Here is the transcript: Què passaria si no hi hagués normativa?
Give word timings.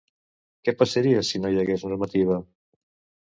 Què 0.67 0.73
passaria 0.77 1.19
si 1.27 1.41
no 1.43 1.51
hi 1.55 1.61
hagués 1.65 1.85
normativa? 1.91 2.39